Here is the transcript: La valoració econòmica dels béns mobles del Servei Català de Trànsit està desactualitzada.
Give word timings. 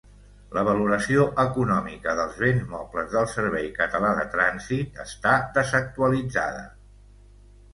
La 0.57 0.61
valoració 0.67 1.25
econòmica 1.43 2.15
dels 2.19 2.39
béns 2.45 2.65
mobles 2.71 3.13
del 3.17 3.29
Servei 3.35 3.67
Català 3.77 4.15
de 4.21 4.25
Trànsit 4.33 4.99
està 5.05 5.35
desactualitzada. 5.59 6.67